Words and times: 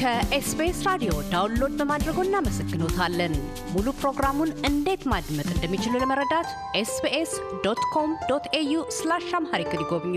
ከኤስቢኤስ 0.00 0.78
ራዲዮ 0.86 1.12
download 1.32 1.72
በማድረግዎ 1.78 2.18
እናመሰግኖታለን። 2.26 3.32
ሙሉ 3.72 3.86
ፕሮግራሙን 3.98 4.50
እንዴት 4.68 5.02
ማድመጥ 5.12 5.46
እንደሚችሉ 5.50 5.92
ለመረዳት 6.02 6.48
ኤስቢኤስ 6.80 7.32
dot 7.64 7.82
com 7.92 8.12
dot 8.30 8.46
au 8.54 8.72
slash 8.98 9.26
Amharic 9.38 9.74
ይጎብኙ። 9.76 10.16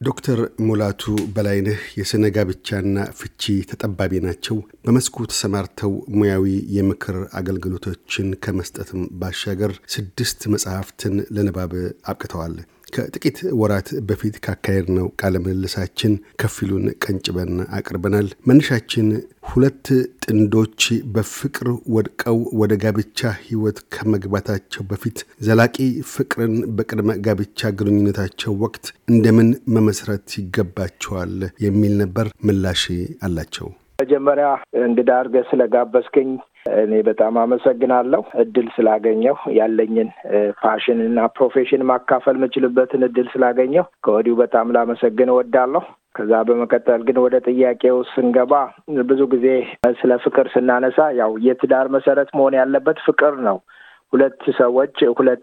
ዶክተር 0.00 0.38
ሙላቱ 0.66 1.02
በላይነህ 1.34 1.80
የሥነ 1.98 2.24
ጋብቻና 2.36 2.96
ፍቺ 3.20 3.42
ጠቢብ 3.70 4.20
ናቸው። 4.26 4.56
በመስኩ 4.84 5.26
ተሰማርተው 5.26 5.92
ሙያዊ 6.18 6.46
የምክር 6.76 7.18
አገልግሎቶችን 7.40 8.28
ከመስጠትም 8.44 9.02
ባሻገር 9.20 9.74
ስድስት 9.94 10.42
መጽሐፍትን 10.54 11.16
ለንባብ 11.36 11.74
አብቅተዋል። 12.04 12.54
ከጥቂት 12.88 13.38
ወራት 13.60 13.88
በፊት 14.08 14.36
ካካሄድ 14.44 14.86
ነው 14.96 15.06
ቃለ 15.20 15.34
ምልልሳችን 15.44 16.12
ከፊሉን 16.40 16.84
ቀንጭበን 17.02 17.52
አቅርበናል። 17.78 18.28
መነሻችን 18.48 19.08
ሁለት 19.50 19.86
ጥንዶች 20.24 20.82
በፍቅር 21.14 21.66
ወድቀው 21.94 22.38
ወደ 22.60 22.72
ጋብቻ 22.82 23.20
ሕይወት 23.42 23.78
ከመግባታቸው 23.94 24.84
በፊት 24.90 25.18
ዘላቂ 25.46 25.76
ፍቅርን 26.12 26.54
በቅድመ 26.78 27.16
ጋብቻ 27.26 27.70
ግንኙነታቸው 27.78 28.54
ወቅት 28.64 28.86
እንደምን 29.08 29.48
መመስረት 29.76 30.38
ይገባቸዋል 30.40 31.34
የሚል 31.64 31.94
ነበር። 32.02 32.28
ምላሽ 32.48 32.84
አላቸው። 33.22 33.68
መጀመሪያ 33.98 34.48
እንግዳ 34.80 35.10
አድርገህ 35.16 35.44
ስለጋበዝከኝ 35.48 36.28
እኔ 36.80 36.92
በጣም 37.08 37.34
አመሰግናለሁ። 37.42 38.20
እድል 38.42 38.66
ስላገኘሁ 38.74 39.34
ያለኝን 39.56 40.08
passion 40.60 40.98
እና 41.06 41.24
profession 41.36 41.82
ማካፈል 41.90 42.36
የምችልበትን 42.38 43.06
እድል 43.06 43.28
ስላገኘሁ 43.32 43.84
ከወዲሁ 44.06 44.34
በጣም 44.42 44.72
ላመሰግን 44.76 45.32
እወዳለሁ። 45.34 45.82
ከዛ 46.14 46.32
በመቀጠል 46.46 47.00
ግን 47.08 47.18
ወደ 47.24 47.36
ጥያቄው 47.48 47.98
ስንገባ 48.12 48.52
ብዙ 49.10 49.20
ጊዜ 49.34 49.46
ስለ 50.00 50.12
ፍቅር 50.24 50.46
ስናነሳ 50.54 51.08
ያው 51.20 51.32
የትዳር 51.46 51.88
መሰረት 51.96 52.30
መሆን 52.38 52.56
ያለበት 52.60 53.00
ፍቅር 53.06 53.34
ነው። 53.48 53.58
ሁለት 54.12 54.42
ሰዎች 54.58 54.96
ሁለት 55.18 55.40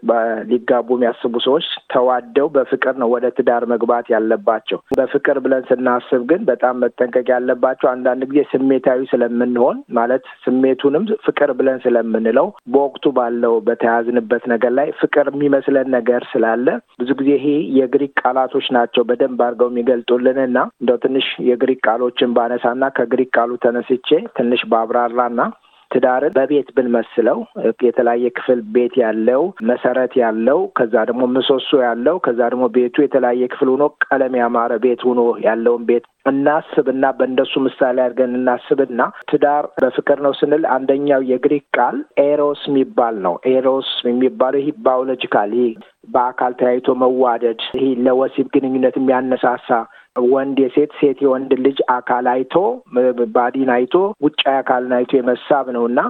ሊጋቡ 0.50 0.88
የሚያስቡ 0.96 1.34
ሰዎች 1.44 1.66
ተዋደው 1.92 2.46
በፍቅር 2.54 2.94
ነው 3.02 3.08
ወደ 3.14 3.26
ትዳር 3.36 3.64
መግባት 3.72 4.06
ያለባቸው። 4.14 4.78
በፍቅር 4.98 5.38
ብለን 5.44 5.66
ስናስብ 5.68 6.22
ግን 6.30 6.40
በጣም 6.48 6.80
መጠንቀቅ 6.84 7.26
ያለባቸው 7.32 7.88
አንዳንድ 7.92 8.24
ጊዜ 8.30 8.42
ስሜታዊ 8.52 9.00
ስለምንሆን 9.12 9.78
ማለት 9.98 10.24
ስሜቱንም 10.46 11.04
ፍቅር 11.26 11.52
ብለን 11.58 11.78
ስለምንለው 11.84 12.46
በወቅቱ 12.72 13.04
ባለው 13.18 13.54
በተያዝንበት 13.68 14.44
ነገር 14.54 14.74
ላይ 14.78 14.90
ፍቅር 15.00 15.28
የሚመስለን 15.32 15.88
ነገር 15.96 16.22
ስላለ 16.32 16.66
ብዙ 17.00 17.10
ጊዜ 17.20 17.30
ይሄ 17.38 17.46
የግሪክ 17.78 18.14
ቃላቶች 18.22 18.66
ናቸው 18.76 19.04
በደንብ 19.08 19.40
አድርገው 19.46 19.70
የሚገልጡልን 19.70 20.40
እና 20.46 20.58
እንደው 20.80 20.98
ትንሽ 21.04 21.28
የግሪክ 21.48 21.80
ቃሎችን 21.88 22.34
ባነሳና 22.36 22.84
ከግሪክ 22.96 23.30
ቃሉ 23.36 23.52
ተነስቼ 23.64 24.08
ትንሽ 24.36 24.62
ባብራራና 24.70 25.40
ትዳርን 25.90 26.34
በቤት 26.36 26.68
ብንመስለው 26.76 27.38
የተለያየ 27.86 28.32
ክፍል 28.36 28.60
ቤት 28.74 28.94
ያለው 29.02 29.42
መሰረት 29.70 30.12
ያለው 30.22 30.60
ከዛ 30.78 31.04
ደግሞ 31.10 31.24
ምሰሶ 31.34 31.70
ያለው 31.84 32.16
ከዛ 32.26 32.40
ደግሞ 32.52 32.66
ቤቱ 32.76 32.96
የተለያየ 33.04 33.48
ክፍል 33.52 33.70
ሆኖ 33.74 33.86
ቀለም 34.06 34.36
ያማረ 34.40 34.72
ቤት 34.84 35.02
ሆኖ 35.08 35.20
ያለውን 35.46 35.84
ቤት 35.90 36.04
እናስብና 36.30 37.04
በእንደሱ 37.18 37.54
ምሳሌ 37.66 37.96
አድርገን 38.04 38.32
እናስብና 38.38 39.00
ትዳር 39.30 39.64
በፍቅር 39.76 40.18
ነው 40.24 40.32
ስንል 40.38 40.64
አንደኛው 40.76 41.20
የግሪክ 41.28 41.64
ቃል 41.76 41.96
ኤሮስ 42.22 42.62
የሚባል 42.68 43.16
ነው። 43.26 43.34
ኤሮስ 43.50 43.90
የሚባለው 44.08 44.62
ይህ 44.62 44.78
biological 44.86 45.52
ይህ 45.60 45.70
በአካል 46.14 46.52
ተያይቶ 46.60 46.96
መዋደድ 47.02 47.62
ይህ 47.78 47.92
ለወሲብ 48.06 48.48
ግንኙነት 48.54 48.96
የሚያነሳሳ 48.98 49.68
ወንድ 50.26 50.56
የሴት 50.62 50.92
ሴት 50.98 51.18
የወንድ 51.24 51.52
ልጅ 51.64 51.78
አካል 51.94 52.26
አይቶ 52.32 52.54
body 53.34 53.58
ን 53.58 53.70
አይቶ 53.74 53.94
ውጫዊ 54.26 54.54
አካልን 54.60 54.94
አይቶ 54.96 55.12
የመሳብ 55.18 55.66
ነው 55.76 55.84
እና 55.90 56.00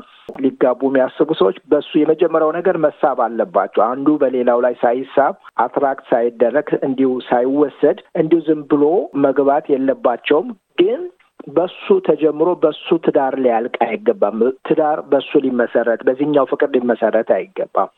ሊጋቡ 0.40 0.80
የሚያስቡ 0.88 1.28
ሰዎች 1.40 1.58
በሱ 1.70 1.90
የመጀመሪያው 1.98 2.52
ነገር 2.58 2.78
መሳብ 2.86 3.20
አለባቸው። 3.26 3.82
አንዱ 3.88 4.16
በሌላው 4.22 4.60
ላይ 4.66 4.74
ሳይሳብ 4.82 5.34
attract 5.64 6.06
ሳይደረግ 6.12 6.68
እንዲሁ 6.82 7.10
ሳይወሰድ 7.28 8.00
እንዲሁ 8.20 8.40
ዝም 8.48 8.62
ብሎ 8.72 8.84
መግባት 9.26 9.66
የለባቸውም 9.72 10.48
ግን 10.78 11.02
በሱ 11.50 11.86
ተጀምሮ 12.06 12.48
በሱ 12.62 12.96
ትዳር 13.04 13.34
ሊያልቅ 13.42 13.76
አይገባም። 13.86 14.38
ትዳር 14.68 15.00
በሱ 15.10 15.40
ሊመሰረት 15.44 16.00
በዚህኛው 16.06 16.46
ፍቅር 16.52 16.68
ሊመሰረት 16.76 17.30
አይገባም። 17.36 17.90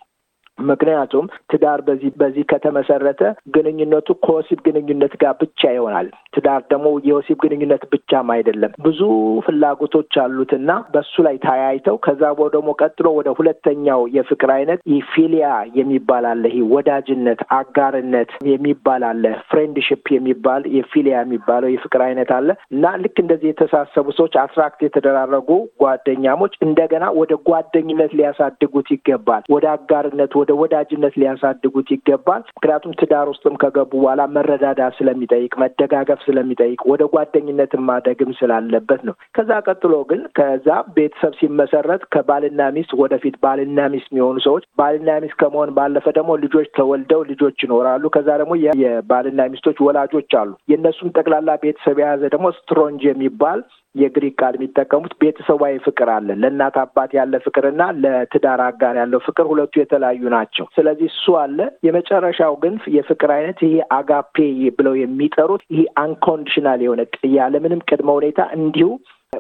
ምክንያቱም 0.70 1.26
ትዳር 1.52 1.80
በዚህ 1.88 2.10
በዚህ 2.20 2.44
ከተመሰረተ 2.50 3.22
ግንኙነቱ 3.56 4.08
ከወሲብ 4.24 4.60
ግንኙነት 4.68 5.14
ጋር 5.22 5.34
ብቻ 5.42 5.70
ይሆናል። 5.74 6.06
ትዳር 6.34 6.62
ደግሞ 6.72 6.88
የወሲብ 7.08 7.38
ግንኙነት 7.44 7.82
ብቻም 7.92 8.28
አይደለም። 8.34 8.72
ብዙ 8.82 9.00
ፍላጎቶች 9.46 10.14
አሉትና 10.24 10.70
በሱ 10.94 11.14
ላይ 11.26 11.36
ተያይተው 11.44 11.96
ከዛ 12.06 12.22
ደግሞ 12.54 12.70
ቀጥሎ 12.82 13.08
ወደ 13.18 13.28
ሁለተኛው 13.38 14.00
የፍቅር 14.16 14.50
አይነት 14.56 14.80
ፊሊያ 15.10 15.46
የሚባል 15.78 16.24
አለ። 16.30 16.44
ይህ 16.52 16.64
ወዳጅነት፣ 16.74 17.40
አጋርነት 17.58 18.30
የሚባል 18.50 19.02
አለ። 19.08 19.24
friendship 19.50 20.04
የሚባል 20.14 20.62
የፊሊያ 20.76 21.16
የሚባለው 21.22 21.70
የፍቅር 21.72 22.02
አይነት 22.06 22.30
አለ 22.36 22.48
እና 22.74 22.94
ልክ 23.02 23.16
እንደዚህ 23.22 23.48
የተሳሰቡ 23.50 24.06
ሰዎች 24.18 24.34
attract 24.42 24.80
የተደራረጉ 24.84 25.50
ጓደኛሞች 25.82 26.54
እንደገና 26.66 27.04
ወደ 27.20 27.32
ጓደኝነት 27.48 28.12
ሊያሳድጉት 28.18 28.88
ይገባል። 28.94 29.42
ወደ 29.48 29.66
አጋርነት 29.74 30.32
ወደ 30.48 30.60
ወዳጅነት 30.62 31.14
ሊያሳድጉት 31.20 31.88
ይገባል። 31.92 32.42
ምክንያቱም 32.50 32.92
ትዳር 33.00 33.26
ውስጥም 33.30 33.54
ከገቡ 33.62 33.90
በኋላ 33.94 34.22
መረዳዳት 34.36 34.92
ስለሚጠይቅ፣ 34.98 35.50
መደጋገፍ 35.62 36.20
ስለሚጠይቅ 36.26 36.78
ወደ 36.90 37.02
ጓደኝነትን 37.14 37.82
ማደግም 37.88 38.30
ስላለበት 38.38 39.00
ነው። 39.08 39.14
ከዛ 39.36 39.50
ቀጥሎ 39.66 39.94
ግን 40.10 40.20
ከዛ 40.38 40.68
ቤተሰብ 40.96 41.34
ሲመሰረት 41.40 42.02
ከባልና 42.14 42.68
ሚስት 42.76 42.92
ወደፊት 43.02 43.36
ባልና 43.44 43.88
ሚስት 43.94 44.08
የሚሆኑ 44.10 44.38
ሰዎች 44.46 44.64
ባልና 44.80 45.18
ሚስት 45.24 45.38
ከመሆን 45.42 45.72
ባለፈ 45.78 46.06
ደግሞ 46.18 46.36
ልጆች 46.44 46.68
ተወልደው 46.78 47.22
ልጆች 47.32 47.66
ይኖራሉ። 47.66 48.04
ከዛ 48.16 48.28
ደግሞ 48.42 48.54
የባልና 48.82 49.48
ሚስቶች 49.52 49.80
ወላጆች 49.86 50.32
አሉ። 50.40 50.52
የእነሱም 50.72 51.14
ጠቅላላ 51.18 51.58
ቤተሰብ 51.64 51.98
የያዘ 52.02 52.22
ደግሞ 52.34 52.48
ስቶርጌ 52.58 53.04
የሚባል 53.08 53.60
የግሪክ 53.98 54.34
ቃል 54.40 54.54
የሚጠቀሙት 54.56 55.12
ቤተሰባዊ 55.20 55.74
ፍቅር 55.86 56.08
አለ። 56.14 56.36
ለእናት 56.42 56.76
አባት 56.82 57.10
ያለ 57.18 57.40
ፍቅርና 57.44 57.82
ለትዳር 58.02 58.62
አጋር 58.66 58.96
ያለው 59.00 59.20
ፍቅር 59.26 59.46
ሁለቱ 59.50 59.74
የተለያዩ 59.80 60.22
ናቸው። 60.34 60.66
ስለዚህ 60.76 61.08
እሱ 61.12 61.36
አለ። 61.42 61.58
የመጨረሻው 61.88 62.56
ግን 62.62 62.74
የፍቅር 62.96 63.32
አይነት 63.36 63.60
ይሄ 63.66 63.76
አጋፔ 63.98 64.36
ብለው 64.78 64.96
የሚጠሩት 65.00 65.62
ይሄ 65.72 65.84
unconditional 66.02 66.82
የሆነ 66.84 67.00
ያለምንም 67.38 67.84
ቅድመ 67.88 68.10
ሁኔታ 68.18 68.40
እንዲሁ 68.58 68.88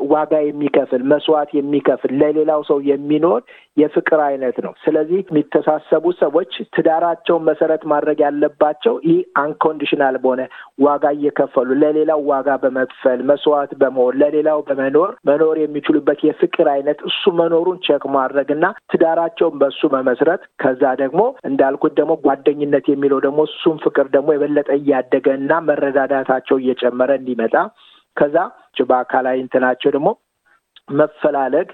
ዋጋ 0.08 0.32
የሚከፍል 0.44 1.02
መስዋዕት 1.10 1.50
የሚከፍል 1.56 2.12
ለሌላው 2.20 2.60
ሰው 2.68 2.78
የሚኖር 2.88 3.40
የፍቅር 3.76 4.20
አይነት 4.26 4.56
ነው። 4.64 4.72
ስለዚህ 4.84 5.18
የሚተሳሰቡ 5.22 6.04
ሰዎች 6.20 6.52
ትዳራቸውን 6.76 7.46
መሰረት 7.48 7.82
ማድረግ 7.92 8.18
ያለባቸው 8.24 8.94
ይህ 9.08 9.18
unconditional 9.42 10.16
በሆነ 10.22 10.42
ዋጋ 10.84 11.12
እየከፈሉ 11.16 11.78
ለሌላው 11.82 12.22
ዋጋ 12.32 12.56
በመክፈል 12.62 13.20
መስዋዕት 13.30 13.72
በመሆን 13.82 14.18
ለሌላው 14.22 14.60
በመኖር 14.68 15.12
መኖር 15.30 15.58
የሚችሉበት 15.62 16.22
የፍቅር 16.28 16.68
አይነት 16.74 17.00
እሱ 17.10 17.32
መኖሩን 17.40 17.78
ቸክ 17.88 18.04
ማድረግ 18.16 18.50
እና 18.56 18.64
ትዳራቸውን 18.92 19.58
በእሱ 19.62 19.90
መመስረት 19.96 20.42
ከዛ 20.62 20.82
ደግሞ 21.02 21.20
እንዳልኩት 21.48 21.94
ደግሞ 22.00 22.14
ጓደኝነት 22.26 22.88
የሚለው 22.90 23.20
ደግሞ 23.20 23.40
እሱም 23.50 23.78
ፍቅር 23.84 24.08
ደግሞ 24.16 24.28
የበለጠ 24.34 24.70
እያደገ 24.80 25.28
እና 25.40 25.60
መረዳዳታቸው 25.68 26.58
እየጨመረ 26.60 27.10
እንዲመጣ 27.20 27.54
ከዛ 28.18 28.36
በአካላዊ 28.86 29.36
እንትናቸው 29.40 29.90
ደግሞ 29.90 30.08
መፈላለግ 30.98 31.68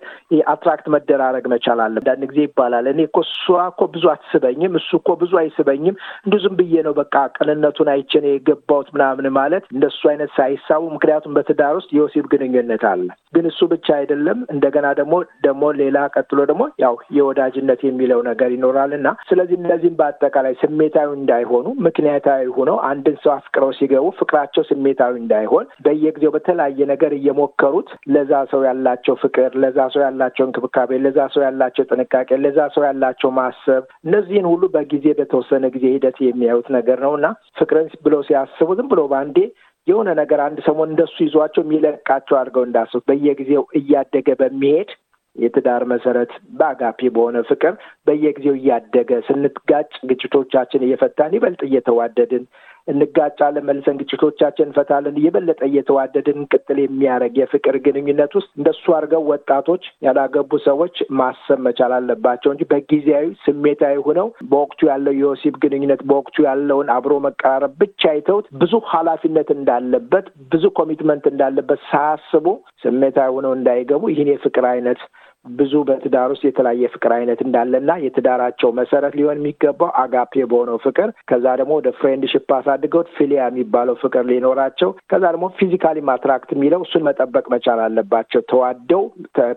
አትራክት 0.53 0.87
መደራረግ 0.95 1.45
መቻል 1.53 1.81
አለ። 1.85 1.97
አንዳንድ 2.01 2.25
ጊዜ 2.31 2.41
ይባላል 2.47 2.87
እኔ 2.91 3.01
እኮ 3.09 3.19
እሷ 3.27 3.43
እኮ 3.69 3.83
ብዙ 3.95 4.05
አትስበኝም፣ 4.13 4.75
እሱ 4.81 4.91
እኮ 5.01 5.11
ብዙ 5.21 5.33
አይስበኝም፣ 5.41 5.97
እንዲሁ 6.25 6.41
ዝም 6.45 6.55
ብዬ 6.61 6.83
ነው 6.87 6.95
በቃ 6.99 7.15
ቅንነቱን 7.37 7.91
አይቼ 7.95 8.13
ነው 8.25 8.31
የገባሁት 8.33 8.89
ምናምን 8.95 9.29
ማለት 9.39 9.65
እንደሱ 9.75 10.01
አይነት 10.13 10.31
ሳይሳቡ። 10.37 10.83
ምክንያቱም 10.95 11.35
በትዳር 11.37 11.75
ውስጥ 11.79 11.91
የወሲብ 11.97 12.27
ግንኙነት 12.35 12.85
አለ። 12.93 13.07
ግን 13.35 13.47
እሱ 13.51 13.61
ብቻ 13.73 13.87
አይደለም። 13.99 14.39
እንደገና 14.55 14.87
ደግሞ 14.99 15.15
ደግሞ 15.45 15.65
ሌላ 15.81 15.99
ቀጥሎ 16.17 16.41
ደግሞ 16.51 16.63
ያው 16.85 16.95
የወዳጅነት 17.17 17.81
የሚለው 17.87 18.21
ነገር 18.29 18.51
ይኖራል 18.57 18.93
እና 18.99 19.09
ስለዚህ 19.29 19.57
እነዚህም 19.61 19.99
በአጠቃላይ 19.99 20.55
ስሜታዊ 20.63 21.09
እንዳይሆኑ 21.17 21.67
ምክንያታዊ 21.87 22.45
ሆነው 22.57 22.77
አንድን 22.89 23.17
ሰው 23.25 23.33
አፍቅረው 23.37 23.71
ሲገቡ 23.79 24.07
ፍቅራቸው 24.21 24.65
ስሜታዊ 24.71 25.13
እንዳይሆን 25.21 25.67
በየጊዜው 25.85 26.35
በተለያየ 26.37 26.87
ነገር 26.93 27.13
እየሞከሩት 27.19 27.89
ለዛ 28.15 28.33
ሰው 28.53 28.63
ያላቸው 28.69 29.04
ያላቸው 29.05 29.17
ፍቅር፣ 29.23 29.51
ለዛ 29.63 29.79
ሰው 29.93 30.01
ያላቸው 30.05 30.45
እንክብካቤ፣ 30.47 30.91
ለዛ 31.05 31.19
ሰው 31.33 31.43
ያላቸው 31.45 31.85
ጥንቃቄ፣ 31.91 32.29
ለዛ 32.45 32.59
ሰው 32.75 32.83
ያላቸው 32.87 33.31
ማሰብ፣ 33.39 33.83
እነዚህን 34.07 34.47
ሁሉ 34.53 34.63
በጊዜ 34.75 35.07
በተወሰነ 35.19 35.65
ጊዜ 35.75 35.85
ሂደት 35.95 36.17
የሚያዩት 36.25 36.69
ነገር 36.77 36.99
ነው። 37.05 37.13
እና 37.19 37.27
ፍቅርን 37.59 37.89
ብለው 38.05 38.21
ሲያስቡ 38.29 38.69
ዝም 38.79 38.89
ብሎ 38.93 39.01
በአንዴ 39.13 39.39
የሆነ 39.87 40.09
ነገር 40.21 40.41
አንድ 40.45 40.59
ሰሞን 40.67 40.91
እንደሱ 40.91 41.17
ይዟቸው 41.25 41.63
የሚለቃቸው 41.65 42.37
አድርገው 42.39 42.65
እንዳስቡት 42.67 43.05
በየጊዜው 43.11 43.65
እያደገ 43.81 44.29
በሚሄድ 44.41 44.91
የትዳር 45.37 45.83
መሰረት 45.93 46.33
በአጋፔ 46.59 47.01
በሆነ 47.15 47.37
ፍቅር 47.49 47.73
በየጊዜው 48.07 48.55
እያደገ 48.59 49.11
ስንጋጭ 49.29 49.91
ግጭቶቻችን 50.11 50.85
እየፈታን 50.87 51.35
ይበልጥ 51.37 51.61
እየተዋደድን 51.69 52.45
እንጋጫለን፣ 52.89 53.67
መልሰን 53.69 53.99
ግጭቶቻችን 54.01 54.67
እንፈታለን። 54.67 55.17
የበለጠ 55.25 55.61
እየተዋደድን 55.69 56.39
እንቅጥል 56.41 56.79
የሚያደርግ 56.83 57.35
የፍቅር 57.41 57.77
ግንኙነት 57.87 58.33
ውስጥ 58.39 58.51
እንደሱ 58.59 58.85
አድርገው 58.97 59.23
ወጣቶች 59.31 59.85
ያላገቡ 60.07 60.61
ሰዎች 60.67 60.97
ማሰብ 61.19 61.61
መቻል 61.67 61.95
አለባቸው 61.99 62.53
እንጂ 62.55 62.65
በጊዜያዊ 62.73 63.27
ስሜታዊ 63.45 63.97
ሆነው 64.07 64.29
በወቅቱ 64.51 64.81
ያለው 64.91 65.15
የወሲብ 65.19 65.57
ግንኙነት 65.65 66.03
በወቅቱ 66.09 66.37
ያለውን 66.49 66.91
አብሮ 66.97 67.15
መቀራረብ 67.27 67.75
ብቻ 67.83 68.03
አይተውት 68.15 68.47
ብዙ 68.63 68.75
ኃላፊነት 68.93 69.51
እንዳለበት 69.57 70.27
ብዙ 70.53 70.65
commitment 70.81 71.27
እንዳለበት 71.33 71.83
ሳያስቡ 71.91 72.47
ስሜታዊ 72.85 73.31
ሆነው 73.37 73.55
እንዳይገቡ 73.57 74.03
ይህን 74.13 74.31
የፍቅር 74.33 74.67
አይነት 74.71 75.01
ብዙ 75.47 75.73
በትዳር 75.89 76.29
ውስጥ 76.33 76.45
የተለያየ 76.47 76.91
ፍቅር 76.93 77.13
አይነት 77.17 77.41
እንዳለና 77.45 77.93
የትዳራቸው 78.05 78.71
መሰረት 78.79 79.15
ሊሆን 79.19 79.41
የሚገባው 79.41 79.91
አጋፔ 80.03 80.45
በሆነው 80.51 80.79
ፍቅር 80.85 81.11
ከዛ 81.31 81.47
ደግሞ 81.61 81.75
ወደ 81.81 81.91
friendship 81.99 82.49
አሳድገውት 82.59 83.11
ፊሊያ 83.17 83.43
የሚባለው 83.49 83.97
ፍቅር 84.05 84.25
ሊኖራቸው 84.31 84.93
ከዛ 85.13 85.25
ደግሞ 85.29 85.49
physically 85.59 86.01
attract 86.11 86.51
የሚለው 86.55 86.83
እሱን 86.87 87.07
መጠበቅ 87.09 87.45
መቻል 87.55 87.83
አለባቸው። 87.85 88.43
ተዋደው 88.51 89.05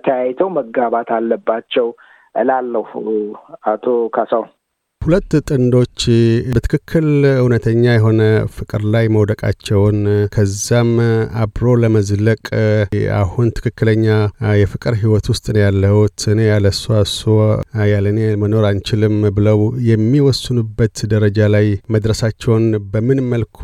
ተያይተው 0.05 0.51
መጋባት 0.57 1.11
አለባቸው 1.17 1.89
እላለሁ። 2.35 2.85
አቶ 3.67 3.85
ካሳሁን 4.15 4.49
ሁለት 5.01 5.33
ጥንዶች 5.47 5.99
በትክክል 6.53 7.05
እውነተኛ 7.33 7.83
የሆነ 7.93 8.21
ፍቅር 8.55 8.81
ላይ 8.93 9.05
መውደቃቸውን 9.15 9.99
ከዛም 10.33 10.89
አብሮ 11.43 11.75
ለመዝለቅ 11.81 12.41
አሁን 13.19 13.47
ትክክለኛ 13.57 14.05
የፍቅር 14.61 14.95
ሕይወት 15.01 15.27
ውስጥ 15.33 15.45
ነው 15.49 15.61
ያለሁት 15.63 16.25
እኔ 16.33 16.39
ያለ 16.49 16.71
እሷ 16.73 16.97
እሷ 17.05 17.21
ያለ 17.91 18.05
እኔ 18.13 18.25
መኖር 18.43 18.65
አንችልም 18.71 19.15
ብለው 19.37 19.61
የሚወስኑበት 19.91 20.97
ደረጃ 21.13 21.47
ላይ 21.55 21.67
መድረሳቸውን 21.95 22.65
በምን 22.91 23.21
መልኩ 23.31 23.61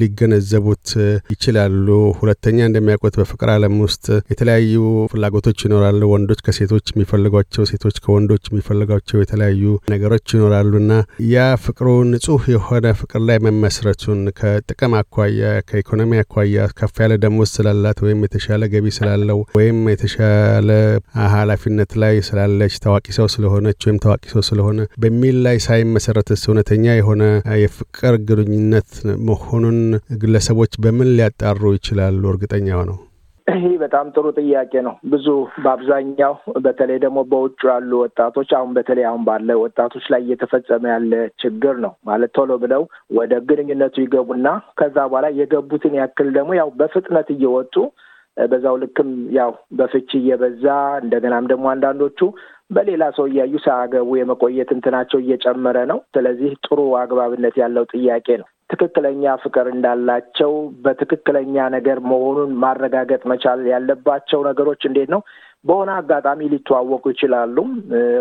ሊገነዘቡት 0.00 0.88
ይችላሉ? 1.34 1.86
ሁለተኛ 2.20 2.58
እንደሚያውቁት 2.68 3.20
በፍቅር 3.20 3.50
ዓለም 3.56 3.78
ውስጥ 3.86 4.04
የተለያዩ 4.32 4.74
ፍላጎቶች 5.14 5.58
ይኖራሉ። 5.66 6.02
ወንዶች 6.12 6.42
ከሴቶች 6.46 6.86
የሚፈልጓቸው፣ 6.92 7.70
ሴቶች 7.70 7.96
ከወንዶች 8.04 8.44
የሚፈልጓቸው 8.50 9.18
የተለያዩ 9.20 9.64
ነገሮች 9.90 10.28
ይኖራሉ 10.36 10.69
እና 10.78 10.92
ያ 11.28 11.46
ፍቅሩ 11.64 11.88
ንጹህ 12.10 12.44
የሆነ 12.52 12.86
ፍቅር 13.00 13.22
ላይ 13.28 13.38
መመስረቱን 13.46 14.20
ከጥቅም 14.38 14.94
አኳያ 15.00 15.50
ከኢኮኖሚ 15.68 16.20
አኳያ 16.22 16.66
ከፍ 16.78 16.94
ያለ 17.04 17.14
ደሞዝ 17.24 17.50
ስላላት 17.56 18.00
ወይም 18.06 18.22
የተሻለ 18.26 18.68
ገቢ 18.74 18.86
ስላለው 18.98 19.40
ወይም 19.58 19.78
የተሻለ 19.92 20.70
ኃላፊነት 21.34 21.92
ላይ 22.02 22.16
ስላለች 22.28 22.76
ታዋቂ 22.84 23.06
ሰው 23.18 23.28
ስለሆነች 23.34 23.80
ወይም 23.88 24.00
ታዋቂ 24.04 24.24
ሰው 24.34 24.44
ስለሆነ 24.50 24.68
በሚል 25.02 25.38
ላይ 25.46 25.58
ሳይመሰረትስ 25.66 26.42
እውነተኛ 26.50 26.96
የሆነ 26.96 27.22
የፍቅር 27.62 28.16
ግንኙነት 28.30 28.90
መሆኑን 29.28 29.78
ግለሰቦች 30.22 30.74
በምን 30.80 31.14
ሊያጣሩ 31.16 31.62
ይችላሉ? 31.76 32.22
እርግጠኛ 32.32 32.68
ሆነው 32.80 32.98
ይህ 33.46 33.74
በጣም 33.82 34.06
ጥሩ 34.14 34.26
ጥያቄ 34.38 34.72
ነው። 34.86 34.94
ብዙ 35.12 35.26
በአብዛኛው 35.64 36.34
በተለይ 36.64 36.98
ደግሞ 37.04 37.18
በውጭ 37.30 37.60
ያሉ 37.68 37.90
ወጣቶች 38.02 38.50
አሁን 38.58 38.70
በተለይ 38.76 39.04
አሁን 39.08 39.22
ባለ 39.28 39.56
ወጣቶች 39.62 40.04
ላይ 40.12 40.20
እየተፈጸመ 40.24 40.84
ያለ 40.92 41.12
ችግር 41.42 41.74
ነው 41.84 41.92
ማለት 42.08 42.32
ቶሎ 42.36 42.58
ብለው 42.62 42.82
ወደ 43.18 43.32
ግንኙነቱ 43.48 43.96
ይገቡና 44.04 44.46
ከዛ 44.80 44.96
በኋላ 45.08 45.28
የገቡትን 45.38 45.96
ያክል 46.00 46.30
ደግሞ 46.36 46.52
ያው 46.60 46.70
በፍጥነት 46.80 47.30
እየወጡ 47.34 47.74
በዛው 48.36 48.76
ልክም 48.82 49.08
ያው 49.36 49.50
በፍቺ 49.78 50.10
እየበዛ 50.20 50.66
እንደገናም 51.02 51.48
ደግሞ 51.50 51.66
አንዳንዶቹ 51.72 52.20
በሌላ 52.70 53.04
ሰው 53.16 53.24
እያዩ 53.30 53.54
ሳያገቡ 53.64 54.10
የመቆየት 54.16 54.70
እንትናቸው 54.74 55.18
እየጨመረ 55.22 55.78
ነው። 55.90 55.98
ስለዚህ 56.12 56.52
ጥሩ 56.66 56.80
አግባብነት 57.00 57.54
ያለው 57.62 57.84
ጥያቄ 57.92 58.28
ነው። 58.42 58.48
ትክክለኛ 58.70 59.32
ፍቅር 59.36 59.66
እንዳላቸው 59.72 60.52
በትክክለኛ 60.82 61.66
ነገር 61.68 61.98
መሆኑን 62.10 62.50
ማረጋገጥ 62.56 63.22
መቻል 63.32 63.62
ያለባቸው 63.66 64.40
ነገሮች 64.44 64.82
እንዴት 64.86 65.10
ነው? 65.10 65.22
በሆነ 65.64 65.90
አጋጣሚ 66.00 66.48
ሊተዋወቁ 66.52 67.04
ይችላሉ። 67.12 67.56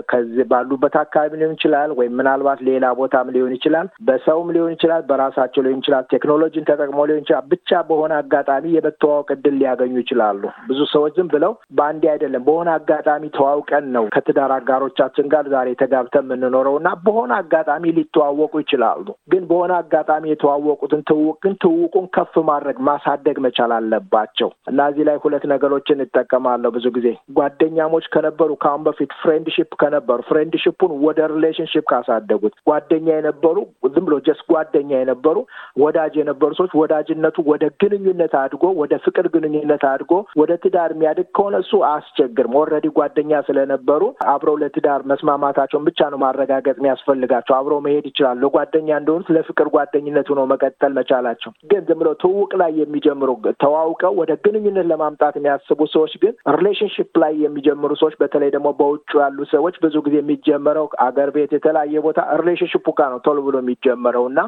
ከዚህ 0.09 0.45
ባሉበት 0.49 0.95
አካባቢ 1.01 1.31
ሊሆን 1.39 1.53
ይችላል፣ 1.57 1.89
ወይም 1.99 2.13
ምናልባት 2.19 2.59
ሌላ 2.67 2.85
ቦታም 2.99 3.27
ሊሆን 3.35 3.53
ይችላል፣ 3.57 3.87
በሰውም 4.07 4.49
ሊሆን 4.55 4.73
ይችላል፣ 4.75 5.03
በራሳቸው 5.09 5.63
ሊሆን 5.65 5.81
ይችላል፣ 5.81 6.05
ቴክኖሎጂን 6.13 6.67
ተጠቅመው 6.69 7.07
ሊሆን 7.09 7.23
ይችላል። 7.23 7.45
ብቻ 7.53 7.81
በሆነ 7.89 8.13
አጋጣሚ 8.21 8.65
የመተዋወቅ 8.75 9.29
እድል 9.35 9.55
ሊያገኙ 9.61 9.95
ይችላሉ። 10.03 10.41
ብዙ 10.69 10.79
ሰዎች 10.93 11.15
ዝም 11.15 11.29
ብለው 11.33 11.53
በአንዴ 11.77 12.03
አይደለም፣ 12.11 12.43
በሆነ 12.47 12.69
አጋጣሚ 12.79 13.23
ተዋውቀን 13.37 13.85
ነው 13.95 14.05
ከትዳር 14.15 14.51
አጋሮቻችን 14.57 15.31
ጋር 15.33 15.45
ዛሬ 15.53 15.69
ተጋብተን 15.81 16.25
የምንኖረው 16.27 16.75
እና 16.79 16.91
በሆነ 17.05 17.31
አጋጣሚ 17.41 17.93
ሊተዋወቁ 17.97 18.53
ይችላሉ። 18.63 18.87
ግን 19.31 19.43
በሆነ 19.49 19.71
አጋጣሚ 19.81 20.23
የተዋወቁትን 20.31 21.01
ትውውቅ 21.09 21.37
ግን 21.39 21.55
ትውውቁን 21.63 22.05
ከፍ 22.15 22.35
ማድረግ 22.49 22.77
ማሳደግ 22.87 23.37
መቻል 23.45 23.71
አለባቸው 23.75 24.49
እና 24.69 24.87
እዚህ 24.91 25.05
ላይ 25.09 25.17
ሁለት 25.23 25.43
ነገሮችን 25.51 26.03
እጠቀማለሁ 26.05 26.69
ብዙ 26.75 26.87
ጊዜ 26.95 27.07
ጓደኛሞች 27.29 28.05
ከነበሩ 28.13 28.51
ከአሁን 28.61 28.83
በፊት 28.85 29.11
friendship 29.21 29.69
ከነበሩ 29.81 30.19
friendship 30.29 30.73
ኡን 30.73 30.91
ወደ 31.05 31.19
relationship 31.33 31.85
ካሳደጉት 31.91 32.55
ጓደኛ 32.69 33.07
የነበሩ 33.15 33.57
ዝም 33.93 34.05
ብሎ 34.07 34.15
just 34.27 34.43
ጓደኛ 34.51 34.91
የነበሩ 34.99 35.37
ወዳጅ 35.83 36.13
የነበሩ 36.19 36.49
ሰዎች 36.59 36.73
ወዳጅነቱ 36.81 37.37
ወደ 37.51 37.65
ግንኙነት 37.81 38.33
አድጎ 38.41 38.63
ወደ 38.81 38.93
ፍቅር 39.05 39.27
ግንኙነት 39.35 39.83
አድጎ 39.91 40.11
ወደ 40.41 40.51
ትዳር 40.63 40.91
የሚያድግ 40.95 41.27
ከሆነ 41.37 41.55
እሱ 41.63 41.73
አያስቸግርም። 41.89 42.55
already 42.59 42.87
ጓደኛ 42.97 43.41
ስለነበሩ 43.47 44.01
አብረው 44.33 44.57
ለትዳር 44.61 45.01
መስማማታቸውን 45.11 45.85
ብቻ 45.89 46.09
ነው 46.13 46.19
ማረጋገጥ 46.23 46.75
የሚያስፈልጋቸው። 46.79 47.55
አብረው 47.59 47.81
መሄድ 47.85 48.05
ይችላሉ። 48.11 48.37
ለጓደኛ 48.45 48.89
እንደሆኑት 48.99 49.29
ለፍቅር 49.35 49.67
ጓደኝነቱ 49.75 50.29
ነው 50.39 50.45
መቀጠል 50.51 50.93
መቻላቸው። 50.99 51.51
ግን 51.71 51.81
ዝም 51.87 51.99
ብሎ 52.01 52.09
ትውውቅ 52.21 52.51
ላይ 52.61 52.71
የሚጀምሩ 52.81 53.29
ተዋውቀው 53.63 54.13
ወደ 54.21 54.31
ግንኙነት 54.45 54.87
ለማምጣት 54.91 55.35
የሚያስቡ 55.39 55.79
ሰዎች 55.93 56.13
ግን 56.23 56.33
relationship 56.57 57.07
ላይ 57.21 57.33
የሚጀምሩ 57.43 57.91
ሰዎች 58.01 58.15
በተለይ 58.21 58.49
ደግሞ 58.55 58.69
በውጭ 58.79 59.11
ያሉ 59.21 59.39
ሰዎች 59.51 59.75
ብዙ 59.83 59.95
ጊዜ 60.05 60.15
የሚጀመረው 60.19 60.87
አገር 61.05 61.29
ቤት 61.35 61.53
የተለያየ 61.55 62.01
ቦታ 62.05 62.19
relationship 62.41 62.81
ኡ 62.81 62.87
ጋር 62.99 63.09
ነው 63.13 63.21
ቶሎ 63.25 63.39
ብሎ 63.47 63.55
የሚጀመረው 63.61 64.25
እና 64.31 64.39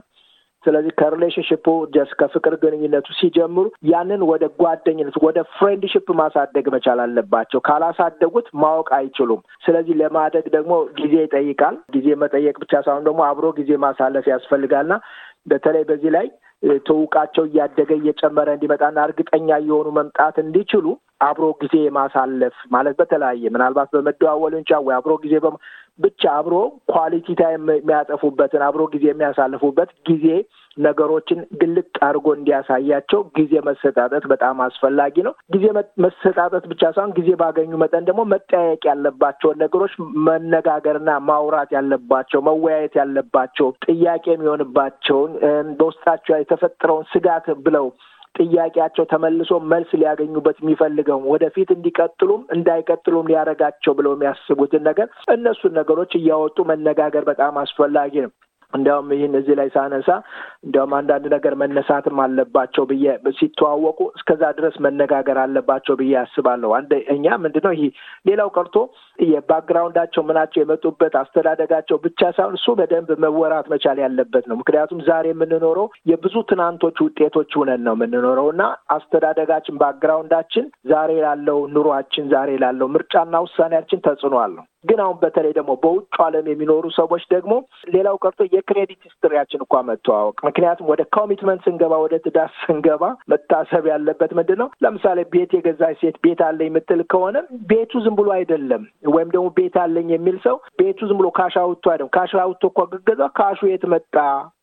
ስለዚህ 0.66 0.92
ከ 1.00 1.09
relationship 1.09 1.66
ኡ 1.94 2.00
just 2.00 2.14
ከፍቅር 2.20 2.54
ግንኙነቱ 2.64 3.08
ሲጀምሩ 3.20 3.64
ያንን 3.92 4.22
ወደ 4.32 4.44
ጓደኝነት 4.60 5.16
ወደ 5.24 5.40
friendship 5.54 6.08
ማሳደግ 6.20 6.66
መቻል 6.76 7.00
አለባቸው። 7.06 7.60
ካላሳደጉት 7.68 8.48
ማወቅ 8.64 8.90
አይችሉም። 9.00 9.42
ስለዚህ 9.66 9.96
ለማደግ 10.02 10.46
ደግሞ 10.56 10.74
ጊዜ 11.00 11.14
ይጠይቃል። 11.24 11.78
ጊዜ 11.96 12.08
መጠየቅ 12.24 12.56
ብቻ 12.64 12.74
ሳይሆን 12.86 13.08
ደግሞ 13.10 13.22
አብሮ 13.30 13.48
ጊዜ 13.60 13.72
ማሳለፍ 13.86 14.28
ያስፈልጋልና 14.34 14.98
በተለይ 15.48 15.86
በዚህ 15.90 16.12
ላይ 16.18 16.28
ትውውቃቸው 16.88 17.44
እያደገ 17.48 17.92
እየጨመረ 17.98 18.50
እንዲመጣና 18.56 18.98
እርግጠኛ 19.08 19.50
እየሆኑ 19.62 19.88
መምጣት 19.98 20.36
እንዲችሉ 20.44 20.86
አብሮ 21.22 21.46
ጊዜ 21.62 21.76
ማሳለፍ 21.96 22.56
ማለት 22.74 22.96
በተለያየ 23.00 23.52
ምናልባት 23.56 23.90
በመደዋወል 23.96 24.56
እንቻ 24.60 24.80
ወይ 24.86 24.96
አብሮ 24.98 25.14
ጊዜ 25.24 25.36
ብቻ 26.00 26.24
አብሮ 26.38 26.56
quality 26.92 27.28
time 27.40 27.66
የሚያሳልፉበትን 27.74 28.64
አብሮ 28.68 28.82
ጊዜ 28.94 29.06
የሚያሳልፉበት 29.10 29.90
ጊዜ 30.10 30.26
ነገሮችን 30.78 31.40
ግልጥ 31.62 31.94
አድርጎ 32.08 32.28
እንዲያሳያቸው 32.38 33.22
ጊዜ 33.38 33.54
መሰጣጠት 33.68 34.24
በጣም 34.32 34.62
አስፈላጊ 34.66 35.16
ነው። 35.28 35.34
ጊዜ 35.54 35.66
መሰጣጠት 36.06 36.64
ብቻ 36.72 36.82
ሳይሆን 36.96 37.16
ጊዜ 37.18 37.30
ባገኙ 37.42 37.72
መጠን 37.82 38.08
ደግሞ 38.10 38.24
መጠያየቅ 38.34 38.84
ያለባቸውን 38.92 39.60
ነገሮች 39.64 39.96
መነጋገርና 40.28 41.12
ማውራት 41.30 41.72
ያለባቸው 41.78 42.42
መወያየት 42.50 42.96
ያለባቸው 43.02 43.70
ጥያቄ 43.88 44.26
የሚሆንባቸውን 44.34 45.34
በውስጣቸው 45.80 46.36
የተፈጠረውን 46.38 47.10
ስጋት 47.14 47.48
ብለው 47.68 47.88
ጥያቄያቸው 48.36 49.06
ተመልሶ 49.12 49.52
መልስ 49.72 49.90
ሊያገኙበት 50.00 50.58
የሚፈልገው 50.62 51.20
ወደፊት 51.34 51.70
እንዲቀጥሉም 51.76 52.44
እንዳይቀጥሉም 52.56 53.30
ሊያደርጋቸው 53.32 53.96
ብለው 53.98 54.14
የሚያስቡትን 54.16 54.86
ነገር 54.90 55.08
እነሱን 55.34 55.76
ነገሮች 55.80 56.14
እያወጡ 56.20 56.58
መነጋገር 56.72 57.26
በጣም 57.32 57.60
አስፈላጊ 57.64 58.14
ነው። 58.26 58.32
እንዲያውም 58.74 59.10
ይህን 59.14 59.34
እዚህ 59.40 59.56
ላይ 59.60 59.70
ሳነሳ 59.74 60.10
እንዲያውም 60.64 60.94
አንዳንድ 60.98 61.26
ነገር 61.34 61.54
መነሳትም 61.62 62.18
አለባቸው 62.24 62.84
ብዬ 62.90 63.06
ሲተዋወቁ 63.38 64.00
እስከዛ 64.18 64.44
ድረስ 64.58 64.76
መነጋገር 64.86 65.38
አለባቸው 65.44 65.96
ብዬ 66.02 66.14
አስባለሁ። 66.22 66.72
አንደ 66.78 66.92
እኛ 67.16 67.38
ምንድን 67.44 67.64
ነው 67.68 67.74
ይህ 67.78 67.92
ሌላው 68.30 68.50
ቀርቶ 68.56 68.76
የ 69.26 69.36
background 69.36 69.88
ኣቸው 69.88 70.24
ምናቸው 70.28 70.60
የመጡበት 70.62 71.14
አስተዳደጋቸው 71.22 71.98
ብቻ 72.06 72.22
ሳይሆን 72.38 72.58
እሱ 72.60 72.76
በደንብ 72.80 73.10
መወራት 73.26 73.68
መቻል 73.74 74.00
ያለበት 74.06 74.46
ነው። 74.50 74.58
ምክንያቱም 74.62 75.02
ዛሬ 75.10 75.28
የምንኖረው 75.32 75.88
የብዙ 76.12 76.36
ትናንቶች 76.52 77.00
ውጤቶች 77.06 77.52
ሁነን 77.60 77.84
ነው 77.88 77.96
የምንኖረው 77.98 78.50
እና 78.54 78.64
አስተዳደጋችን 78.98 79.80
background 79.82 80.31
ኣችን 80.31 80.66
ዛሬ 80.92 81.12
ላለው 81.26 81.60
ኑሯችን 81.76 82.28
ዛሬ 82.34 82.52
ላለው 82.64 82.90
ምርጫና 82.96 83.36
ውሳኔያችን 83.46 84.04
ተጽዕኖ 84.08 84.38
አለው። 84.44 84.66
ግን 84.86 85.00
አሁን 85.04 85.18
በተለይ 85.22 85.54
ደግሞ 85.58 85.72
በውጭ 85.82 86.16
ዓለም 86.26 86.46
የሚኖሩ 86.50 86.86
ሰዎች 86.96 87.24
ደግሞ 87.34 87.54
ሌላው 87.96 88.16
ቀርቶ 88.24 88.42
የ 88.54 88.66
credit 88.66 89.02
history 89.08 89.36
ያችን 89.36 89.64
እንኳ 89.64 89.82
መተዋወቅ 89.90 90.38
ምክንያቱም 90.52 90.90
ወደ 90.92 91.02
commitment 91.16 91.62
ስንገባ፣ 91.66 91.94
ወደ 92.04 92.16
ትዳር 92.26 92.50
ስንገባ 92.62 93.04
መታሰብ 93.32 93.84
ያለበት 93.92 94.32
ምንድን 94.38 94.60
ነው? 94.62 94.70
ለምሳሌ 94.84 95.20
ቤት 95.34 95.52
የገዛች 95.58 95.98
ሴት 96.02 96.18
ቤት 96.24 96.42
አለኝ 96.48 96.70
የምትል 96.72 97.02
ከሆነ 97.12 97.38
ቤቱ 97.72 98.02
ዝም 98.06 98.16
ብሎ 98.20 98.30
አይደለም። 98.38 98.84
ወይም 99.14 99.30
ደግሞ 99.34 99.48
ቤት 99.58 99.76
አለኝ 99.84 100.08
የሚል 100.16 100.38
ሰው 100.46 100.58
ቤቱ 100.82 101.00
ዝም 101.10 101.20
ብሎ 101.22 101.28
cash 101.40 101.56
አውጥቶ 101.62 101.86
አይደለም። 101.92 102.14
cash 102.16 102.34
አውጥቶ 102.44 102.64
እኮ 102.72 102.80
ገዛ 103.10 103.22
cash 103.40 103.53
ኡ 103.53 103.60
የት 103.72 103.86
መጣ 103.94 104.16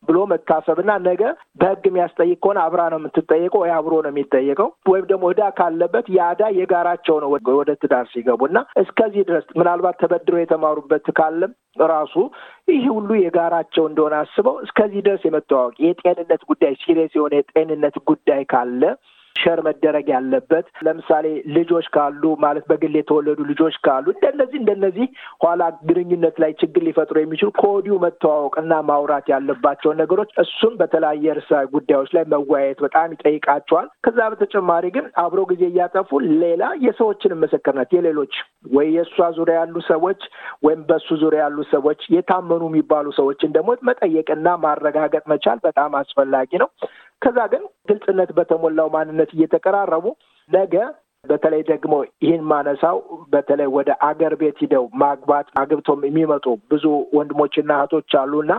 ብሎ 0.07 0.17
መታሰብና 0.31 0.91
ነገ 1.07 1.21
በህግ 1.59 1.83
የሚያስጠይቅ 1.87 2.37
ከሆነ 2.43 2.59
አብራ 2.65 2.81
ነው 2.91 2.99
የምትጠየቀው 2.99 3.61
ወይ 3.63 3.71
አብሮ 3.77 3.93
ነው 4.05 4.11
የሚጠየቀው። 4.11 4.69
ወይም 4.91 5.05
ደግሞ 5.11 5.31
እዳ 5.33 5.43
ካለበት 5.57 6.05
የዕዳ 6.15 6.43
የጋራቸው 6.59 7.17
ነው 7.23 7.29
ወደ 7.59 7.71
ትዳር 7.81 8.05
ሲገቡ 8.13 8.41
እና 8.49 8.59
እስከዚህ 8.83 9.23
ድረስ 9.29 9.45
ምናልባት 9.59 9.99
ተበድሮ 10.03 10.37
የተማሩበት 10.41 11.07
ካለም 11.19 11.51
ራሱ 11.87 12.15
ይህ 12.67 12.85
ሁሉ 12.89 13.09
የጋራቸው 13.15 13.87
እንደሆነ 13.87 14.15
አስበው 14.15 14.55
እስከዚህ 14.59 15.01
ድረስ 15.01 15.21
የመተዋወቅ 15.25 15.75
የጤንነት 15.79 16.43
ጉዳይ 16.43 16.73
serious 16.83 17.13
የሆነ 17.15 17.35
የጤንነት 17.35 17.97
ጉዳይ 18.05 18.43
ካለ 18.45 18.83
ሸር 19.35 19.59
መደረግ 19.65 20.07
ያለበት 20.13 20.65
ለምሳሌ 20.85 21.25
ልጆች 21.57 21.85
ካሉ 21.93 22.23
ማለት 22.43 22.65
በግል 22.69 22.93
የተወለዱ 22.99 23.39
ልጆች 23.51 23.75
ካሉ 23.85 24.05
እንደነዚህ 24.13 24.57
እንደነዚህ 24.61 25.07
ኋላ 25.43 25.61
ግንኙነት 25.89 26.35
ላይ 26.43 26.51
ችግር 26.61 26.83
ሊፈጥሩ 26.87 27.17
የሚችሉ 27.19 27.49
ከወዲሁ 27.59 27.95
መተዋወቅና 28.03 28.73
ማውራት 28.89 29.27
ያለባቸውን 29.33 29.99
ነገሮች 30.01 30.31
እሱም 30.43 30.73
በተለያየ 30.81 31.35
ርዕሰ 31.39 31.61
ጉዳዮች 31.73 32.11
ላይ 32.17 32.25
መወያየት 32.33 32.81
በጣም 32.85 33.13
ይጠይቃቸዋል። 33.15 33.87
ከዛ 34.05 34.19
በተጨማሪ 34.33 34.85
ግን 34.95 35.05
አብሮ 35.23 35.41
ጊዜ 35.51 35.63
እያጠፉ 35.69 36.09
ሌላ 36.43 36.63
የሰዎችን 36.85 37.39
ምስክርነት 37.43 37.91
የሌሎች 37.97 38.33
ወይ 38.73 38.87
የእሷ 38.97 39.29
ዙሪያ 39.37 39.57
ያሉ 39.61 39.77
ሰዎች 39.89 40.21
ወይም 40.63 40.81
በሱ 40.89 41.07
ዙሪያ 41.21 41.41
ያሉ 41.45 41.59
ሰዎች 41.73 42.01
የታመኑ 42.15 42.63
የሚባሉ 42.69 43.07
ሰዎችን 43.19 43.53
ደግሞ 43.55 43.69
መጠየቅና 43.89 44.49
ማረጋገጥ 44.63 45.23
መቻል 45.31 45.59
በጣም 45.65 45.91
አስፈላጊ 45.99 46.51
ነው። 46.61 46.69
ከዛ 47.21 47.39
ግን 47.51 47.63
ግልጽነት 47.89 48.29
በተሞላው 48.37 48.89
ማንነት 48.95 49.29
እየተቀራረቡ 49.35 50.05
ነገ 50.49 50.75
በተለይ 51.25 51.61
ደግሞ 51.69 51.93
ይህን 52.23 52.43
ማነሳው 52.49 52.97
በተለይ 53.33 53.67
ወደ 53.77 53.89
አገር 54.07 54.33
ቤት 54.41 54.57
ሂደው 54.63 54.85
ማግባት 55.01 55.47
አግብቶም 55.61 56.05
የሚመጡ 56.07 56.45
ብዙ 56.71 56.85
ወንድሞችና 57.17 57.71
እህቶች 57.79 58.13
አሉና 58.21 58.51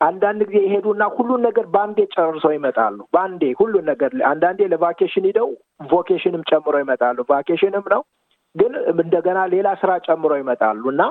አንዳንድ 0.00 0.40
ጊዜ 0.48 0.58
ይሄዱና 0.64 1.02
ሁሉን 1.16 1.40
ነገር 1.46 1.66
በአንዴ 1.74 2.00
ጨርሰው 2.14 2.52
ይመጣሉ። 2.56 2.98
በአንዴ 3.14 3.42
ሁሉን 3.60 3.84
ነገር 3.90 4.10
አንዳንዴ 4.30 4.60
ለቫኬሽን 4.72 5.26
ሂደው 5.28 5.48
ቮኬሽንም 5.92 6.42
ጨምሮ 6.50 6.74
ይመጣሉ። 6.82 7.18
ቫኬሽንም 7.30 7.86
ነው 7.94 8.02
ግን 8.54 8.72
እንደገና 8.94 9.38
ሌላ 9.54 9.68
ስራ 9.80 9.92
ጨምሮ 10.06 10.32
ይመጣሉ 10.40 10.82
እና 10.94 11.02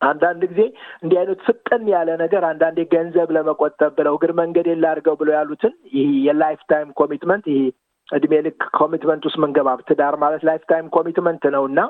አንዳንድ 0.00 0.42
ጊዜ 0.50 0.62
እንዲህ 1.02 1.18
አይነት 1.20 1.40
ፍጥን 1.46 1.84
ያለ 1.92 2.10
ነገር 2.22 2.42
አንዳንዴ 2.44 2.80
ገንዘብ 2.94 3.28
ለመቆጠብ 3.36 3.92
ብለው 3.98 4.16
እግረ 4.18 4.32
መንገድ 4.40 4.66
ላድርገው 4.82 5.16
ብለው 5.20 5.34
ያሉትን 5.38 5.74
ይህ 5.94 6.10
የ 6.26 6.60
lifetime 6.72 6.88
commitment 7.00 7.46
ይሄ 7.52 7.60
እድሜ 8.08 8.34
ልክ 8.46 8.62
commitment 8.80 9.22
ውስጥ 9.28 9.38
መንገባ 9.44 9.68
ትዳር 9.88 10.16
ማለት 10.24 10.42
lifetime 10.48 10.88
commitment 10.96 11.44
ነው 11.56 11.64
እና 11.70 11.80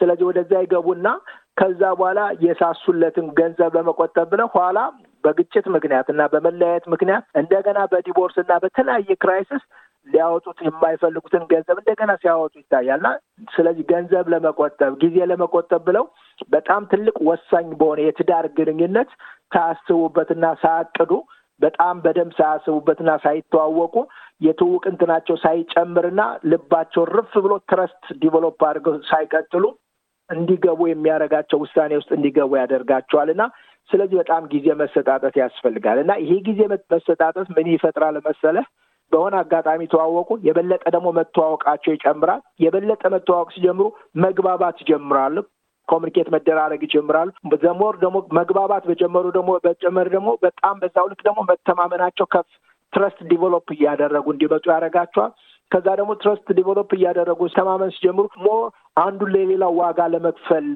ስለዚህ 0.00 0.24
ወደዛ 0.28 0.52
ይገቡና 0.62 1.08
ከዛ 1.56 1.82
በኋላ 1.98 2.20
የሳሱለትን 2.44 3.26
ገንዘብ 3.38 3.72
ለመቆጠብ 3.78 4.28
ብለው 4.32 4.48
ኋላ 4.54 4.78
በግጭት 5.24 5.66
ምክንያት 5.74 6.06
እና 6.12 6.22
በመለያየት 6.32 6.84
ምክንያት 6.92 7.24
እንደገና 7.40 7.78
በ 7.92 8.02
divorce 8.02 8.36
እና 8.42 8.52
በተለያየ 8.62 9.16
crisis 9.24 9.64
ሊያወጡት 10.08 10.58
የማይፈልጉትን 10.66 11.42
ገንዘብ 11.50 11.76
እንደገና 11.80 12.12
ሲያወጡ 12.22 12.54
ይታያልና 12.58 13.08
ስለዚህ 13.54 13.84
ገንዘብ 13.90 14.28
ለመቆጠብ 14.34 14.92
ጊዜ 15.02 15.26
ለመቆጠብ 15.30 15.82
ብለው 15.88 16.04
በጣም 16.48 16.82
ትልቅ 16.90 17.16
ወሳኝ 17.28 17.68
በሆነ 17.80 18.00
የትዳር 18.04 18.46
ግንኙነት 18.58 19.10
ሳያስቡበትና 19.54 20.46
ሳያቅዱ 20.62 21.12
በጣም 21.60 21.96
በደንብ 22.04 22.32
ሳያስቡበትና 22.38 23.10
ሳይተዋወቁ 23.24 23.94
የትውውቅ 24.40 24.84
እንትናቸው 24.90 25.36
ሳይጨምርና 25.42 26.20
ልባቸው 26.50 27.02
ርፍ 27.10 27.32
ብሎ 27.44 27.54
trust 27.70 28.04
develop 28.22 28.60
አድርገው 28.68 28.94
ሳይቀጥሉ 29.10 29.64
እንዲገቡ 30.30 30.80
የሚያደርጋቸው 30.88 31.58
ውሳኔ 31.62 31.92
ውስጥ 32.00 32.10
እንዲገቡ 32.16 32.50
ያደርጋቸዋል 32.60 33.30
እና 33.34 33.42
ስለዚህ 33.90 34.16
በጣም 34.20 34.42
ጊዜ 34.52 34.66
መሰጣጣት 34.80 35.34
ያስፈልጋል 35.42 35.98
እና 36.02 36.12
ይሄ 36.22 36.32
ጊዜ 36.48 36.60
መሰጣጠት 36.92 37.46
ምን 37.56 37.68
ይፈጥራል 37.72 38.16
መሰለህ? 38.26 38.66
በሆነ 39.12 39.34
አጋጣሚ 39.42 39.80
ተዋወቁ። 39.92 40.30
የበለጠ 40.46 40.82
ደግሞ 40.94 41.08
መተዋወቃቸው 41.16 41.92
ይጨምራል። 41.94 42.42
የበለጠ 42.64 43.02
መተዋወቅ 43.14 43.48
ሲጀምሩ 43.54 43.86
መግባባት 44.24 44.76
ይጀምራሉ። 44.82 45.36
communicate 45.90 46.28
መደራረግ 46.34 46.80
ይጀምራሉ። 46.86 47.30
the 47.62 47.76
more 47.76 47.94
ደግሞ 48.02 48.18
መግባባት 48.38 48.84
በጀመሩ 48.90 49.26
ደግሞ 49.36 49.52
በጨመር 49.64 50.08
ደግሞ 50.14 50.30
በጣም 50.44 50.76
በዛው 50.82 51.08
ልክ 51.12 51.22
ደግሞ 51.28 51.40
መተማመናቸው 51.50 52.28
ከፍ 52.34 52.48
trust 52.92 53.18
develop 53.30 53.66
እያደረጉ 53.74 54.26
እንዲመጡ 54.32 54.64
ያደርጋቸዋል። 54.72 55.32
ከዛ 55.70 55.88
ደግሞ 55.98 56.12
trust 56.22 56.48
develop 56.58 56.90
እያደረጉ 56.96 57.40
ተማመን 57.56 57.92
ሲጀምሩ 57.96 58.26
more 58.44 58.62
አንዱን 59.02 59.30
ለሌላው 59.34 59.74
ዋጋ 59.80 60.08
ለመክፈል 60.14 60.66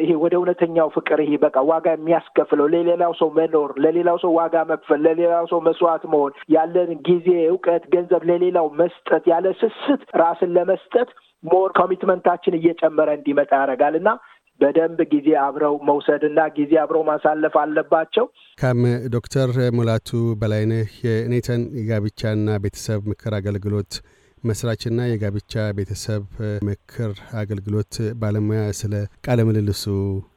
ይሄ 0.00 0.10
ወደ 0.22 0.34
እውነተኛው 0.38 0.88
ፍቅር 0.94 1.18
ይሄ 1.24 1.32
በቃ 1.42 1.56
ዋጋ 1.70 1.86
የሚያስከፍለው 1.94 2.66
ለሌላው 2.74 3.12
ሰው 3.20 3.30
መኖር፣ 3.38 3.70
ለሌላው 3.84 4.18
ሰው 4.22 4.32
ዋጋ 4.38 4.56
መክፈል፣ 4.70 5.00
ለሌላው 5.06 5.46
ሰው 5.52 5.60
መስዋዕት 5.66 6.04
መሆን፣ 6.12 6.34
ያለን 6.54 6.90
ጊዜ፣ 7.08 7.26
እውቀት፣ 7.48 7.84
ገንዘብ 7.94 8.24
ለሌላው 8.30 8.68
መስጠት፣ 8.80 9.24
ያለ 9.32 9.46
ስስት 9.62 10.02
ራስን 10.22 10.52
ለመስጠት 10.56 11.10
more 11.44 11.70
commitment 11.76 12.24
ኣችን 12.24 12.58
እየጨመረ 12.58 13.08
እንዲመጣ 13.18 13.50
ያደርጋል 13.60 13.94
እና 14.00 14.08
በደንብ 14.60 14.98
ጊዜ 15.12 15.28
አብረው 15.42 15.74
መውሰድና 15.88 16.40
ጊዜ 16.56 16.72
አብረው 16.80 17.02
ማሳለፍ 17.08 17.54
አለባቸው። 17.60 18.24
ካም 18.58 18.80
ዶክተር 19.14 19.50
ሙላቱ 19.78 20.10
በላይነህ 20.40 20.90
የኔተን 21.06 21.62
የጋብቻና 21.78 22.58
ቤተሰብ 22.64 23.00
ምክር 23.12 23.34
አገልግሎት 23.38 23.92
መስራችና 24.42 25.00
የጋብቻ 25.06 25.62
ቤተሰብ 25.78 26.22
ምክር 26.68 27.10
አገልግሎት 27.36 27.94
ባለሙያ፣ 28.20 28.60
ስለ 28.78 28.94
ቃለ 29.26 29.40
ምልልሱ 29.48 29.84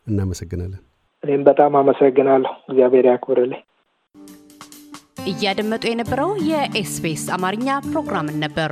እናመሰግናለን። 0.08 0.82
እኔም 1.24 1.44
በጣም 1.50 1.78
አመሰግናለሁ። 1.82 2.52
እግዚአብሔር 2.70 3.06
ያክብርልኝ። 3.12 3.62
እያደመጡ 5.28 5.84
የነበረው 5.90 6.32
የኤስቢኤስ 6.50 7.26
አማርኛ 7.36 7.78
ፕሮግራምን 7.88 8.38
ነበር። 8.44 8.72